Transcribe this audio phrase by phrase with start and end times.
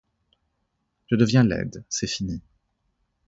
[1.11, 2.41] Je deviens laide, c'est fini.